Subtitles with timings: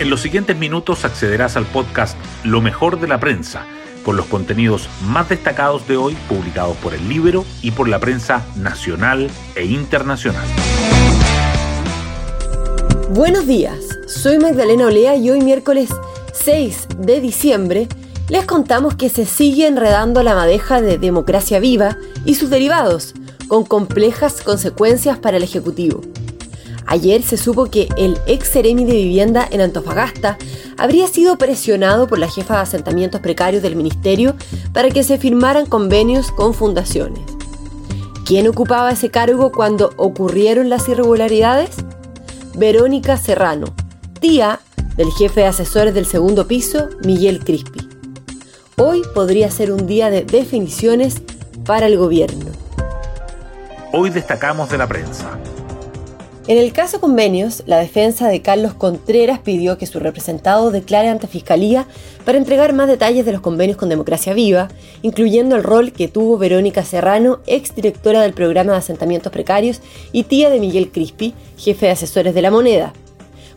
[0.00, 3.66] En los siguientes minutos accederás al podcast Lo mejor de la prensa,
[4.04, 8.46] con los contenidos más destacados de hoy publicados por el libro y por la prensa
[8.54, 10.46] nacional e internacional.
[13.10, 13.74] Buenos días,
[14.06, 15.90] soy Magdalena Olea y hoy miércoles
[16.32, 17.88] 6 de diciembre
[18.28, 23.14] les contamos que se sigue enredando la madeja de democracia viva y sus derivados,
[23.48, 26.02] con complejas consecuencias para el Ejecutivo.
[26.90, 30.38] Ayer se supo que el ex seremi de vivienda en Antofagasta
[30.78, 34.34] habría sido presionado por la jefa de asentamientos precarios del ministerio
[34.72, 37.20] para que se firmaran convenios con fundaciones.
[38.24, 41.76] ¿Quién ocupaba ese cargo cuando ocurrieron las irregularidades?
[42.56, 43.66] Verónica Serrano,
[44.18, 44.60] tía
[44.96, 47.86] del jefe de asesores del segundo piso, Miguel Crispi.
[48.78, 51.16] Hoy podría ser un día de definiciones
[51.66, 52.46] para el gobierno.
[53.92, 55.38] Hoy destacamos de la prensa.
[56.48, 61.26] En el caso convenios, la defensa de Carlos Contreras pidió que su representado declare ante
[61.26, 61.86] Fiscalía
[62.24, 64.68] para entregar más detalles de los convenios con Democracia Viva,
[65.02, 70.48] incluyendo el rol que tuvo Verónica Serrano, exdirectora del programa de asentamientos precarios y tía
[70.48, 72.94] de Miguel Crispi, jefe de asesores de la moneda.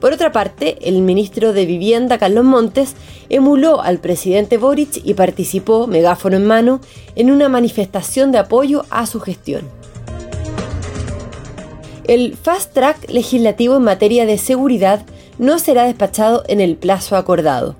[0.00, 2.94] Por otra parte, el ministro de Vivienda, Carlos Montes,
[3.28, 6.80] emuló al presidente Boric y participó, megáfono en mano,
[7.16, 9.62] en una manifestación de apoyo a su gestión.
[12.08, 15.04] El fast track legislativo en materia de seguridad
[15.38, 17.74] no será despachado en el plazo acordado.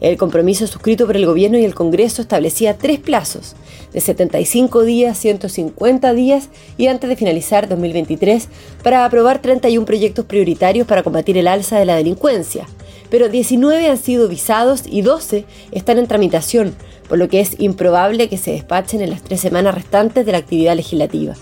[0.00, 3.54] El compromiso suscrito por el Gobierno y el Congreso establecía tres plazos,
[3.92, 8.48] de 75 días, 150 días y antes de finalizar 2023,
[8.82, 12.66] para aprobar 31 proyectos prioritarios para combatir el alza de la delincuencia.
[13.10, 16.74] Pero 19 han sido visados y 12 están en tramitación,
[17.08, 20.38] por lo que es improbable que se despachen en las tres semanas restantes de la
[20.38, 21.36] actividad legislativa.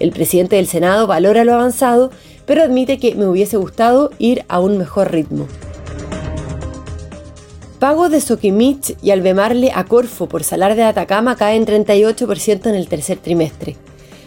[0.00, 2.10] El presidente del Senado valora lo avanzado,
[2.46, 5.46] pero admite que me hubiese gustado ir a un mejor ritmo.
[7.78, 12.88] Pago de Soquimich y Albemarle a Corfo por Salar de Atacama caen 38% en el
[12.88, 13.76] tercer trimestre.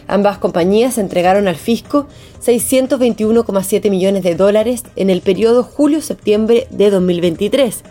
[0.08, 2.08] Ambas compañías entregaron al fisco
[2.44, 7.84] 621,7 millones de dólares en el periodo julio-septiembre de 2023,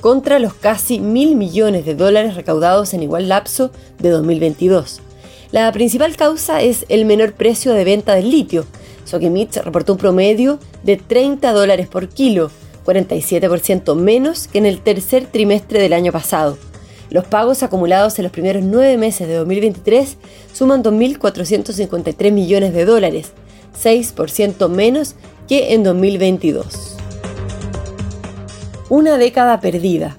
[0.00, 5.00] contra los casi mil millones de dólares recaudados en igual lapso de 2022.
[5.52, 8.64] La principal causa es el menor precio de venta del litio.
[9.04, 12.50] Sokimich reportó un promedio de 30 dólares por kilo,
[12.86, 16.56] 47% menos que en el tercer trimestre del año pasado.
[17.10, 20.16] Los pagos acumulados en los primeros nueve meses de 2023
[20.54, 23.32] suman 2.453 millones de dólares,
[23.78, 26.96] 6% menos que en 2022.
[28.88, 30.16] Una década perdida.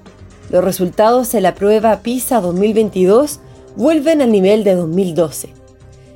[0.50, 3.40] Los resultados de la prueba PISA 2022
[3.76, 5.48] vuelven al nivel de 2012.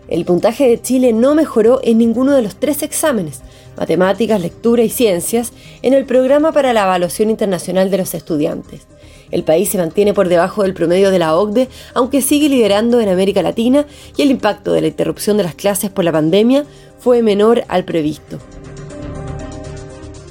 [0.08, 3.42] El puntaje de Chile no mejoró en ninguno de los tres exámenes,
[3.76, 5.52] matemáticas, lectura y ciencias,
[5.82, 8.86] en el programa para la evaluación internacional de los estudiantes.
[9.30, 13.10] El país se mantiene por debajo del promedio de la OCDE, aunque sigue liderando en
[13.10, 13.86] América Latina
[14.16, 16.64] y el impacto de la interrupción de las clases por la pandemia
[16.98, 18.38] fue menor al previsto.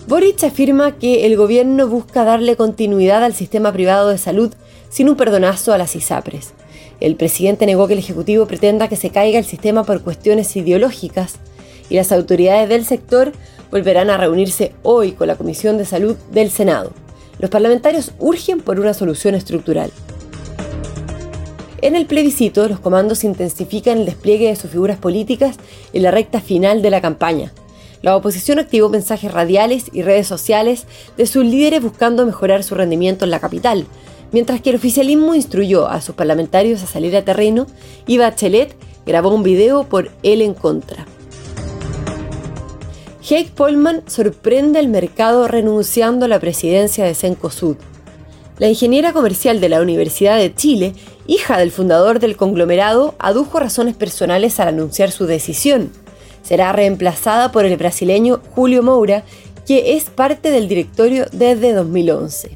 [0.07, 4.53] Boric afirma que el gobierno busca darle continuidad al sistema privado de salud
[4.89, 6.53] sin un perdonazo a las ISAPRES.
[6.99, 11.35] El presidente negó que el Ejecutivo pretenda que se caiga el sistema por cuestiones ideológicas
[11.89, 13.31] y las autoridades del sector
[13.71, 16.91] volverán a reunirse hoy con la Comisión de Salud del Senado.
[17.39, 19.91] Los parlamentarios urgen por una solución estructural.
[21.81, 25.57] En el plebiscito, los comandos intensifican el despliegue de sus figuras políticas
[25.93, 27.53] en la recta final de la campaña.
[28.01, 30.85] La oposición activó mensajes radiales y redes sociales
[31.17, 33.85] de sus líderes buscando mejorar su rendimiento en la capital,
[34.31, 37.67] Mientras que el oficialismo instruyó a sus parlamentarios a salir a terreno
[38.05, 41.05] y Bachelet grabó un video por él en contra.
[43.29, 47.75] Heik Polman sorprende al mercado renunciando a la presidencia de Cencosud.
[48.57, 50.93] La ingeniera comercial de la Universidad de Chile,
[51.27, 55.91] hija del fundador del conglomerado, adujo razones personales al anunciar su decisión.
[56.41, 59.23] Será reemplazada por el brasileño Julio Moura,
[59.65, 62.55] que es parte del directorio desde 2011.